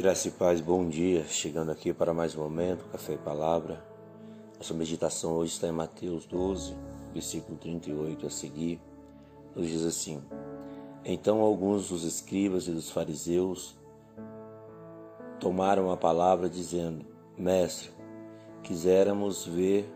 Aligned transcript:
Graça 0.00 0.28
e 0.28 0.30
paz, 0.30 0.62
bom 0.62 0.88
dia. 0.88 1.26
Chegando 1.26 1.70
aqui 1.70 1.92
para 1.92 2.14
mais 2.14 2.34
um 2.34 2.40
momento, 2.40 2.86
Café 2.86 3.12
e 3.12 3.18
Palavra. 3.18 3.84
Nossa 4.56 4.72
meditação 4.72 5.34
hoje 5.34 5.52
está 5.52 5.68
em 5.68 5.72
Mateus 5.72 6.24
12, 6.24 6.74
versículo 7.12 7.58
38 7.58 8.26
a 8.26 8.30
seguir. 8.30 8.80
Nos 9.54 9.68
diz 9.68 9.84
assim: 9.84 10.22
Então 11.04 11.42
alguns 11.42 11.90
dos 11.90 12.02
escribas 12.02 12.66
e 12.66 12.70
dos 12.70 12.90
fariseus 12.90 13.76
tomaram 15.38 15.90
a 15.90 15.98
palavra, 15.98 16.48
dizendo: 16.48 17.04
Mestre, 17.36 17.90
quiséramos 18.62 19.44
ver 19.44 19.86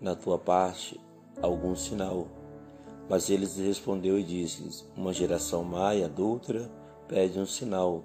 na 0.00 0.14
tua 0.14 0.38
parte 0.38 0.98
algum 1.42 1.76
sinal. 1.76 2.28
Mas 3.10 3.28
ele 3.28 3.44
respondeu 3.44 4.18
e 4.18 4.22
disse-lhes: 4.22 4.90
Uma 4.96 5.12
geração 5.12 5.62
má 5.62 5.94
e 5.94 6.02
adulta 6.02 6.70
pede 7.06 7.38
um 7.38 7.44
sinal 7.44 8.02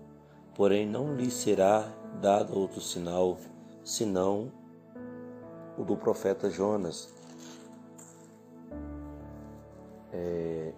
porém 0.60 0.86
não 0.86 1.16
lhe 1.16 1.32
será 1.32 1.90
dado 2.20 2.60
outro 2.60 2.82
sinal 2.82 3.38
senão 3.82 4.52
o 5.78 5.86
do 5.86 5.96
profeta 5.96 6.50
Jonas. 6.50 7.08
É, 10.12 10.74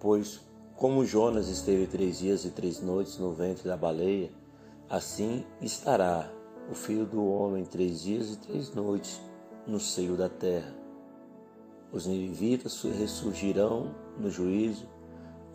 pois, 0.00 0.40
como 0.76 1.04
Jonas 1.04 1.48
esteve 1.48 1.88
três 1.88 2.20
dias 2.20 2.44
e 2.44 2.50
três 2.50 2.80
noites 2.80 3.18
no 3.18 3.32
ventre 3.32 3.64
da 3.66 3.76
baleia, 3.76 4.30
assim 4.88 5.44
estará 5.60 6.30
o 6.70 6.74
filho 6.76 7.04
do 7.04 7.26
homem 7.26 7.64
três 7.64 8.02
dias 8.02 8.34
e 8.34 8.36
três 8.36 8.72
noites 8.72 9.20
no 9.66 9.80
seio 9.80 10.16
da 10.16 10.28
terra. 10.28 10.72
Os 11.92 12.06
ninivitas 12.06 12.80
ressurgirão 12.82 13.92
no 14.16 14.30
juízo 14.30 14.86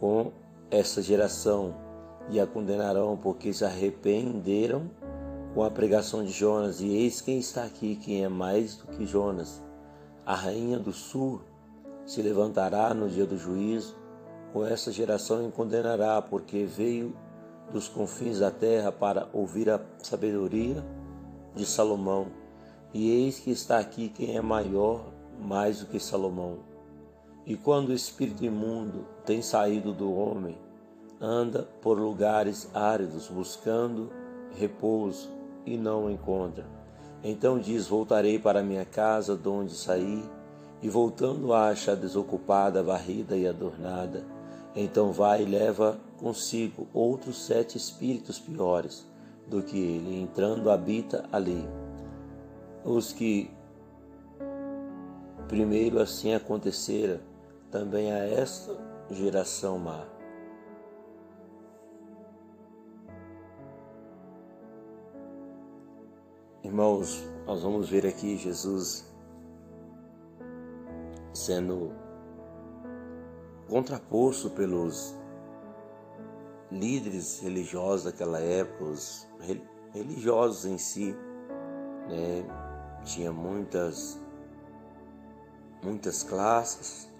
com 0.01 0.33
essa 0.69 1.01
geração 1.01 1.82
e 2.29 2.39
a 2.39 2.47
condenarão, 2.47 3.17
porque 3.17 3.53
se 3.53 3.65
arrependeram 3.65 4.89
com 5.53 5.63
a 5.63 5.69
pregação 5.69 6.23
de 6.23 6.31
Jonas. 6.31 6.81
E 6.81 6.87
eis 6.87 7.21
quem 7.21 7.37
está 7.37 7.63
aqui, 7.63 7.95
quem 7.95 8.23
é 8.23 8.29
mais 8.29 8.75
do 8.75 8.87
que 8.87 9.05
Jonas. 9.05 9.61
A 10.25 10.35
rainha 10.35 10.79
do 10.79 10.91
sul 10.93 11.41
se 12.05 12.21
levantará 12.21 12.93
no 12.93 13.09
dia 13.09 13.25
do 13.25 13.37
juízo 13.37 13.95
com 14.51 14.65
essa 14.65 14.91
geração 14.91 15.47
e 15.47 15.51
condenará, 15.51 16.21
porque 16.21 16.63
veio 16.63 17.15
dos 17.71 17.87
confins 17.87 18.39
da 18.39 18.51
terra 18.51 18.91
para 18.91 19.27
ouvir 19.33 19.69
a 19.69 19.81
sabedoria 20.01 20.83
de 21.55 21.65
Salomão. 21.65 22.27
E 22.93 23.09
eis 23.09 23.39
que 23.39 23.51
está 23.51 23.79
aqui 23.79 24.09
quem 24.09 24.37
é 24.37 24.41
maior 24.41 25.11
mais 25.39 25.79
do 25.79 25.87
que 25.87 25.99
Salomão. 25.99 26.59
E 27.45 27.57
quando 27.57 27.89
o 27.89 27.93
espírito 27.93 28.45
imundo 28.45 29.05
tem 29.25 29.41
saído 29.41 29.91
do 29.91 30.13
homem, 30.13 30.57
anda 31.23 31.65
por 31.81 31.97
lugares 31.97 32.69
áridos 32.73 33.29
buscando 33.29 34.11
repouso 34.57 35.31
e 35.65 35.77
não 35.77 36.05
o 36.05 36.11
encontra. 36.11 36.65
Então 37.23 37.57
diz: 37.57 37.87
Voltarei 37.87 38.37
para 38.37 38.61
minha 38.61 38.83
casa, 38.83 39.37
de 39.37 39.47
onde 39.47 39.73
saí, 39.73 40.21
e 40.81 40.89
voltando 40.89 41.53
acha 41.53 41.95
desocupada, 41.95 42.83
varrida 42.83 43.37
e 43.37 43.47
adornada. 43.47 44.25
Então 44.75 45.13
vai 45.13 45.43
e 45.43 45.45
leva 45.45 45.97
consigo 46.17 46.87
outros 46.93 47.45
sete 47.45 47.77
espíritos 47.77 48.37
piores 48.37 49.07
do 49.47 49.61
que 49.61 49.77
ele, 49.77 50.19
entrando 50.19 50.69
habita 50.69 51.23
ali. 51.31 51.65
Os 52.83 53.13
que 53.13 53.49
primeiro 55.47 56.01
assim 56.01 56.33
acontecera, 56.33 57.21
também 57.71 58.11
a 58.11 58.17
esta 58.17 58.75
geração 59.09 59.77
má. 59.77 60.03
Irmãos, 66.63 67.21
nós 67.45 67.61
vamos 67.61 67.89
ver 67.89 68.07
aqui 68.07 68.37
Jesus 68.37 69.05
sendo 71.33 71.91
contraposto 73.67 74.49
pelos 74.49 75.13
líderes 76.71 77.41
religiosos 77.41 78.05
daquela 78.05 78.39
época, 78.39 78.85
os 78.85 79.27
religiosos 79.93 80.63
em 80.63 80.77
si, 80.77 81.13
né? 82.07 82.45
Tinha 83.03 83.33
muitas 83.33 84.21
muitas 85.83 86.23
classes, 86.23 87.11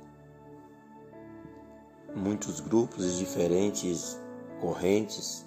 muitos 2.15 2.61
grupos 2.61 3.11
de 3.11 3.19
diferentes 3.19 4.17
correntes 4.61 5.45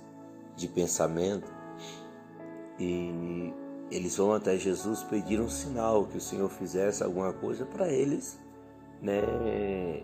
de 0.54 0.68
pensamento 0.68 1.50
e 2.78 3.54
eles 3.90 4.16
vão 4.16 4.32
até 4.32 4.56
Jesus 4.56 5.02
pedir 5.04 5.40
um 5.40 5.48
sinal 5.48 6.06
que 6.06 6.16
o 6.16 6.20
Senhor 6.20 6.48
fizesse 6.48 7.02
alguma 7.02 7.32
coisa 7.32 7.64
para 7.64 7.88
eles, 7.88 8.38
né, 9.00 10.02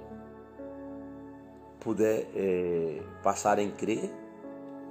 puder 1.81 2.29
é, 2.35 3.03
passarem 3.23 3.69
a 3.69 3.73
crer 3.73 4.11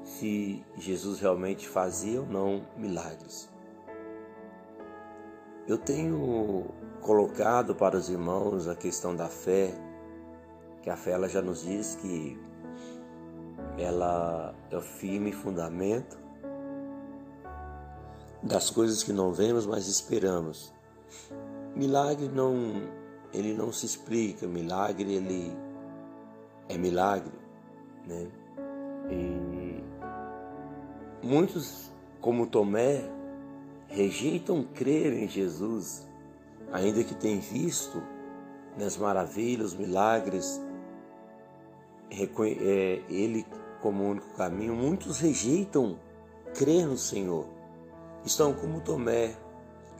se 0.03 0.63
Jesus 0.78 1.19
realmente 1.19 1.68
fazia 1.68 2.19
ou 2.19 2.28
não 2.28 2.66
milagres. 2.75 3.50
Eu 5.68 5.78
tenho 5.78 6.66
colocado 7.00 7.73
para 7.73 7.96
os 7.96 8.09
irmãos 8.09 8.68
a 8.68 8.75
questão 8.75 9.16
da 9.16 9.28
fé, 9.28 9.73
que 10.81 10.90
a 10.90 10.97
fé 10.97 11.12
ela 11.12 11.29
já 11.29 11.41
nos 11.41 11.63
diz 11.63 11.96
que 11.96 12.38
ela 13.78 14.53
é 14.69 14.75
o 14.75 14.81
firme 14.81 15.31
fundamento 15.31 16.19
das 18.44 18.69
coisas 18.69 19.03
que 19.03 19.13
não 19.13 19.31
vemos, 19.31 19.66
mas 19.66 19.88
esperamos. 19.88 20.74
Milagre 21.75 22.28
não, 22.28 22.90
ele 23.34 23.53
não 23.53 23.72
se 23.72 23.85
explica. 23.85 24.47
Milagre 24.47 25.13
ele 25.13 25.56
é 26.68 26.78
milagre, 26.78 27.34
né? 28.07 28.28
E 29.09 29.84
muitos, 31.25 31.91
como 32.19 32.47
Tomé, 32.47 33.03
rejeitam 33.88 34.63
crer 34.63 35.13
em 35.13 35.28
Jesus, 35.28 36.08
ainda 36.72 37.03
que 37.03 37.13
tenham 37.13 37.41
visto 37.41 38.02
nas 38.78 38.97
maravilhas, 38.97 39.73
milagres, 39.73 40.62
é, 42.09 43.02
ele 43.09 43.46
como 43.81 44.03
único 44.03 44.34
caminho. 44.35 44.75
Muitos 44.75 45.19
rejeitam 45.19 46.00
crer 46.53 46.88
no 46.88 46.97
Senhor 46.97 47.61
estão 48.26 48.54
como 48.54 48.82
Tomé. 48.82 49.36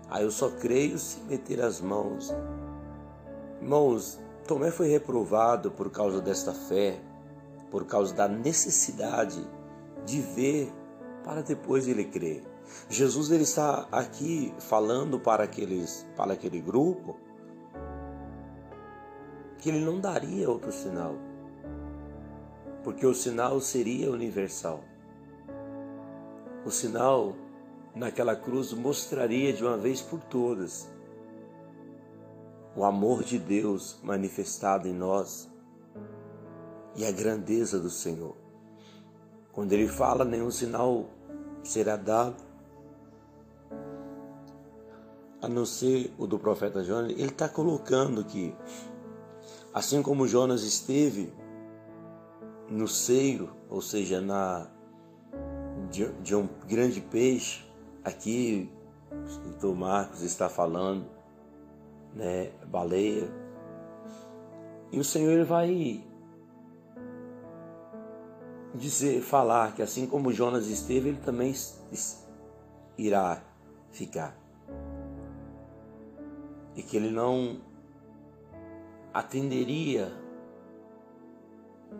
Aí 0.10 0.24
eu 0.24 0.32
só 0.32 0.50
creio 0.50 0.98
se 0.98 1.20
meter 1.22 1.62
as 1.62 1.80
mãos. 1.80 2.34
Irmãos, 3.62 4.20
Tomé 4.48 4.72
foi 4.72 4.88
reprovado 4.88 5.72
por 5.72 5.90
causa 5.90 6.22
desta 6.22 6.54
fé, 6.54 7.00
por 7.70 7.86
causa 7.86 8.14
da 8.14 8.28
necessidade 8.28 9.48
de 10.06 10.20
ver 10.20 10.72
para 11.24 11.42
depois 11.42 11.88
ele 11.88 12.06
crer. 12.06 12.44
Jesus 12.90 13.32
ele 13.32 13.44
está 13.44 13.88
aqui 13.92 14.54
falando 14.60 15.20
para 15.20 15.44
aqueles, 15.44 16.06
para 16.16 16.34
aquele 16.34 16.60
grupo 16.60 17.18
que 19.58 19.70
ele 19.70 19.80
não 19.80 20.00
daria 20.00 20.50
outro 20.50 20.72
sinal, 20.72 21.16
porque 22.84 23.06
o 23.06 23.14
sinal 23.14 23.60
seria 23.62 24.10
universal. 24.12 24.84
O 26.66 26.72
sinal 26.72 27.36
naquela 27.96 28.36
cruz 28.36 28.74
mostraria 28.74 29.52
de 29.52 29.64
uma 29.64 29.78
vez 29.78 30.02
por 30.02 30.20
todas 30.22 30.90
o 32.76 32.86
amor 32.86 33.24
de 33.24 33.38
Deus 33.38 33.98
manifestado 34.02 34.88
em 34.88 34.94
nós 34.94 35.50
e 36.96 37.06
a 37.06 37.12
grandeza 37.12 37.80
do 37.80 37.90
Senhor. 37.90 38.36
Quando 39.52 39.74
ele 39.74 39.88
fala, 39.88 40.24
nenhum 40.24 40.50
sinal 40.50 41.10
será 41.64 41.98
dado, 41.98 42.42
a 45.42 45.48
não 45.48 45.66
ser 45.66 46.14
o 46.18 46.28
do 46.28 46.38
profeta 46.38 46.84
Jonas, 46.84 47.12
ele 47.12 47.24
está 47.24 47.50
colocando 47.50 48.24
que, 48.24 48.56
assim 49.74 50.02
como 50.02 50.28
Jonas 50.28 50.64
esteve 50.64 51.34
no 52.70 52.88
seio, 52.88 53.50
ou 53.70 53.82
seja, 53.82 54.22
na 54.22 54.68
de, 55.90 56.08
de 56.22 56.36
um 56.36 56.48
grande 56.68 57.02
peixe, 57.02 57.66
Aqui 58.04 58.70
o 59.12 59.26
escritor 59.26 59.76
Marcos 59.76 60.22
está 60.22 60.50
falando, 60.50 61.06
né, 62.14 62.52
baleia. 62.66 63.28
E 64.92 65.00
o 65.00 65.04
Senhor 65.04 65.32
ele 65.32 65.44
vai 65.44 66.04
dizer, 68.74 69.22
falar 69.22 69.76
que 69.76 69.82
assim 69.82 70.08
como 70.08 70.32
Jonas 70.32 70.68
esteve, 70.68 71.10
ele 71.10 71.20
também 71.20 71.54
irá 72.98 73.44
ficar. 73.92 74.36
E 76.76 76.82
que 76.82 76.96
ele 76.96 77.12
não 77.12 77.60
atenderia 79.14 80.12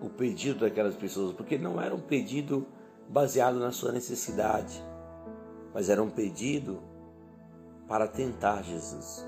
o 0.02 0.10
pedido 0.10 0.62
daquelas 0.62 0.96
pessoas, 0.96 1.36
porque 1.36 1.58
não 1.58 1.80
era 1.82 1.94
um 1.94 2.00
pedido 2.00 2.66
baseado 3.10 3.60
na 3.60 3.72
sua 3.72 3.92
necessidade, 3.92 4.82
mas 5.74 5.90
era 5.90 6.02
um 6.02 6.10
pedido 6.10 6.82
para 7.88 8.08
tentar 8.08 8.62
Jesus. 8.62 9.28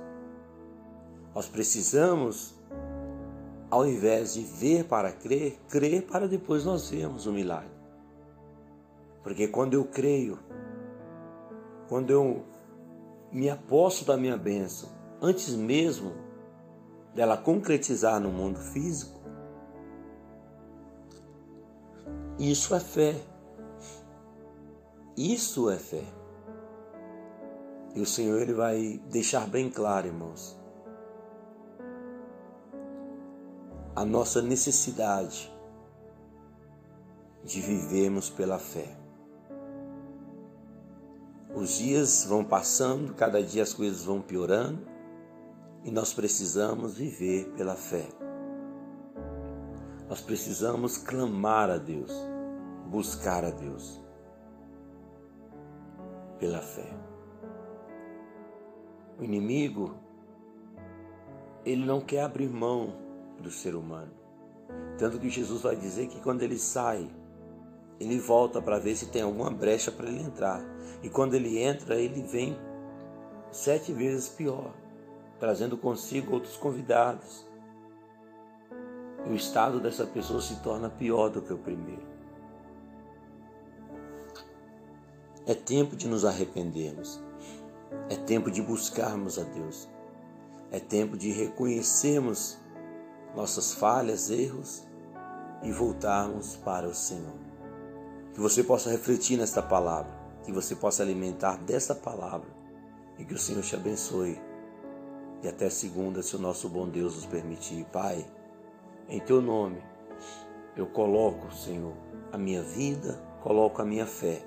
Nós 1.34 1.48
precisamos, 1.48 2.56
ao 3.69 3.86
invés 3.86 4.36
de 4.36 4.42
ver 4.42 4.86
para 4.86 5.12
crer, 5.12 5.60
crer 5.69 6.04
para 6.04 6.28
depois 6.28 6.63
nós 6.63 6.90
vermos 6.90 7.25
o 7.25 7.34
milagre. 7.34 7.74
Porque 9.24 9.48
quando 9.48 9.74
eu 9.74 9.86
creio, 9.86 10.38
quando 11.88 12.10
eu 12.10 12.44
me 13.31 13.50
aposto 13.50 14.06
da 14.06 14.16
minha 14.16 14.38
bênção, 14.38 14.90
antes 15.22 15.56
mesmo 15.56 16.13
dela 17.16 17.38
concretizar 17.38 18.19
no 18.19 18.30
mundo 18.30 18.60
físico, 18.60 19.19
isso 22.38 22.75
é 22.75 22.80
fé. 22.80 23.16
Isso 25.16 25.69
é 25.69 25.78
fé. 25.78 26.04
E 27.95 28.01
o 28.01 28.06
Senhor 28.06 28.42
ele 28.42 28.54
vai 28.54 29.00
deixar 29.10 29.48
bem 29.48 29.69
claro, 29.69 30.07
irmãos, 30.07 30.60
a 33.95 34.04
nossa 34.04 34.42
necessidade 34.42 35.54
de 37.44 37.62
vivermos 37.62 38.30
pela 38.30 38.57
fé. 38.57 38.98
Os 41.54 41.78
dias 41.78 42.25
vão 42.25 42.44
passando, 42.44 43.13
cada 43.13 43.44
dia 43.44 43.62
as 43.62 43.74
coisas 43.74 44.04
vão 44.04 44.19
piorando 44.22 44.88
e 45.84 45.92
nós 45.92 46.12
precisamos 46.12 46.95
viver 46.95 47.54
pela 47.56 47.75
fé. 47.75 48.07
Nós 50.10 50.19
precisamos 50.19 50.98
clamar 50.98 51.69
a 51.69 51.78
Deus, 51.78 52.12
buscar 52.90 53.45
a 53.45 53.51
Deus 53.51 54.01
pela 56.40 56.62
fé. 56.62 57.12
O 59.19 59.24
inimigo, 59.24 59.95
ele 61.65 61.86
não 61.86 62.01
quer 62.01 62.24
abrir 62.24 62.50
mão 62.50 62.95
do 63.39 63.51
ser 63.51 63.75
humano. 63.75 64.12
Tanto 64.98 65.19
que 65.19 65.30
Jesus 65.30 65.62
vai 65.62 65.75
dizer 65.75 66.07
que 66.07 66.19
quando 66.21 66.42
ele 66.42 66.57
sai, 66.57 67.10
ele 68.00 68.19
volta 68.19 68.62
para 68.62 68.80
ver 68.80 68.95
se 68.95 69.07
tem 69.07 69.21
alguma 69.21 69.50
brecha 69.50 69.92
para 69.92 70.07
ele 70.07 70.21
entrar. 70.21 70.62
E 71.01 71.10
quando 71.10 71.36
ele 71.36 71.60
entra, 71.60 71.95
ele 71.95 72.21
vem 72.21 72.57
sete 73.51 73.94
vezes 73.94 74.30
pior, 74.30 74.74
trazendo 75.39 75.77
consigo 75.77 76.33
outros 76.33 76.57
convidados. 76.57 77.45
E 79.25 79.30
o 79.30 79.36
estado 79.36 79.80
dessa 79.80 80.06
pessoa 80.06 80.42
se 80.42 80.62
torna 80.62 80.89
pior 80.89 81.30
do 81.30 81.42
que 81.42 81.54
o 81.54 81.57
primeiro. 81.57 82.13
É 85.45 85.54
tempo 85.54 85.95
de 85.95 86.07
nos 86.07 86.25
arrependermos. 86.25 87.21
É 88.10 88.16
tempo 88.16 88.51
de 88.51 88.62
buscarmos 88.62 89.40
a 89.40 89.44
Deus. 89.44 89.90
É 90.72 90.80
tempo 90.80 91.18
de 91.18 91.31
reconhecermos 91.31 92.57
nossas 93.36 93.74
falhas, 93.74 94.30
erros 94.30 94.84
e 95.62 95.72
voltarmos 95.72 96.56
para 96.57 96.88
o 96.88 96.94
Senhor. 96.94 97.36
Que 98.34 98.40
você 98.40 98.63
possa 98.63 98.90
refletir 98.90 99.38
nesta 99.38 99.62
palavra, 99.62 100.12
que 100.44 100.51
você 100.51 100.75
possa 100.75 101.04
alimentar 101.04 101.57
desta 101.57 101.94
palavra 101.95 102.50
e 103.18 103.25
que 103.25 103.34
o 103.34 103.40
Senhor 103.40 103.62
te 103.62 103.75
abençoe. 103.75 104.40
E 105.42 105.48
até 105.48 105.69
segunda, 105.69 106.22
se 106.22 106.36
o 106.36 106.40
nosso 106.40 106.69
bom 106.69 106.88
Deus 106.88 107.16
nos 107.16 107.25
permitir. 107.25 107.86
Pai, 107.86 108.25
em 109.07 109.19
teu 109.19 109.42
nome, 109.42 109.81
eu 110.75 110.88
coloco, 110.88 111.54
Senhor, 111.54 111.94
a 112.31 112.38
minha 112.38 112.63
vida, 112.63 113.22
coloco 113.42 113.81
a 113.81 113.86
minha 113.86 114.06
fé, 114.06 114.42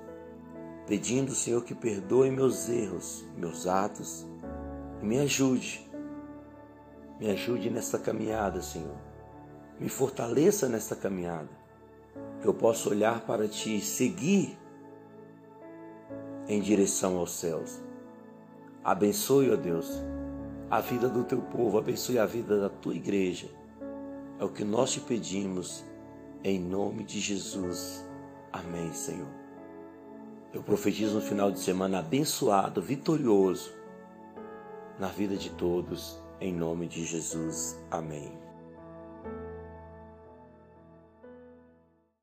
pedindo, 0.87 1.35
Senhor, 1.35 1.63
que 1.63 1.75
perdoe 1.75 2.31
meus 2.31 2.69
erros, 2.69 3.25
meus 3.35 3.67
atos 3.67 4.25
e 5.01 5.05
me 5.05 5.19
ajude. 5.19 5.85
Me 7.19 7.29
ajude 7.29 7.69
nesta 7.69 7.99
caminhada, 7.99 8.61
Senhor. 8.61 8.95
Me 9.79 9.89
fortaleça 9.89 10.67
nesta 10.69 10.95
caminhada 10.95 11.49
que 12.41 12.47
eu 12.47 12.53
possa 12.53 12.89
olhar 12.89 13.21
para 13.21 13.47
ti 13.47 13.77
e 13.77 13.81
seguir 13.81 14.57
em 16.47 16.61
direção 16.61 17.17
aos 17.17 17.31
céus. 17.31 17.81
Abençoe, 18.83 19.51
ó 19.51 19.55
Deus, 19.55 20.01
a 20.69 20.79
vida 20.79 21.09
do 21.09 21.23
teu 21.23 21.41
povo, 21.41 21.77
abençoe 21.77 22.17
a 22.17 22.25
vida 22.25 22.59
da 22.59 22.69
tua 22.69 22.95
igreja. 22.95 23.49
É 24.39 24.45
o 24.45 24.49
que 24.49 24.63
nós 24.63 24.93
te 24.93 25.01
pedimos, 25.01 25.83
em 26.43 26.59
nome 26.59 27.03
de 27.03 27.19
Jesus. 27.19 28.05
Amém, 28.53 28.93
Senhor. 28.93 29.46
Eu 30.53 30.63
profetizo 30.63 31.17
um 31.17 31.21
final 31.21 31.51
de 31.51 31.59
semana 31.59 31.99
abençoado, 31.99 32.81
vitorioso, 32.81 33.73
na 34.97 35.07
vida 35.07 35.35
de 35.35 35.49
todos, 35.51 36.21
em 36.39 36.53
nome 36.53 36.87
de 36.87 37.05
Jesus. 37.05 37.77
Amém. 37.91 38.46